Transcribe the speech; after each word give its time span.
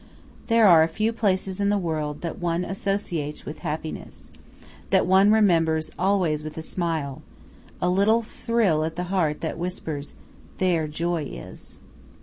There 0.47 0.65
are 0.67 0.81
a 0.81 0.87
few 0.87 1.13
places 1.13 1.59
in 1.61 1.69
the 1.69 1.77
world 1.77 2.21
that 2.21 2.39
one 2.39 2.65
associates 2.65 3.45
with 3.45 3.59
happiness, 3.59 4.31
that 4.89 5.05
one 5.05 5.31
remembers 5.31 5.91
always 5.99 6.43
with 6.43 6.57
a 6.57 6.63
smile, 6.63 7.21
a 7.79 7.87
little 7.87 8.23
thrill 8.23 8.83
at 8.83 8.95
the 8.95 9.03
heart 9.13 9.41
that 9.41 9.59
whispers 9.59 10.15
"There 10.57 10.87
joy 10.87 11.25
is." 11.25 11.77